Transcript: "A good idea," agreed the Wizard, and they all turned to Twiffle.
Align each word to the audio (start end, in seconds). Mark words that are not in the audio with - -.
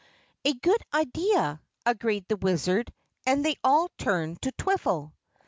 "A 0.43 0.55
good 0.55 0.81
idea," 0.91 1.61
agreed 1.85 2.27
the 2.27 2.35
Wizard, 2.37 2.91
and 3.27 3.45
they 3.45 3.57
all 3.63 3.87
turned 3.99 4.41
to 4.41 4.51
Twiffle. 4.53 5.11